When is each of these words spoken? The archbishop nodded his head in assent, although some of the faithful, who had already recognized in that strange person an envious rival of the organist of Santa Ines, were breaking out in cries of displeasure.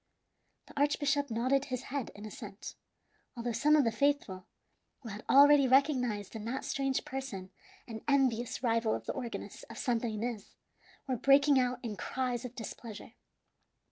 The 0.65 0.73
archbishop 0.81 1.29
nodded 1.29 1.65
his 1.65 1.83
head 1.93 2.09
in 2.15 2.25
assent, 2.25 2.73
although 3.37 3.51
some 3.51 3.75
of 3.75 3.83
the 3.83 3.91
faithful, 3.91 4.47
who 5.01 5.09
had 5.09 5.23
already 5.29 5.67
recognized 5.67 6.35
in 6.35 6.43
that 6.45 6.65
strange 6.65 7.05
person 7.05 7.51
an 7.87 8.01
envious 8.07 8.63
rival 8.63 8.95
of 8.95 9.05
the 9.05 9.13
organist 9.13 9.63
of 9.69 9.77
Santa 9.77 10.07
Ines, 10.07 10.55
were 11.05 11.17
breaking 11.17 11.59
out 11.59 11.79
in 11.83 11.97
cries 11.97 12.43
of 12.45 12.55
displeasure. 12.55 13.11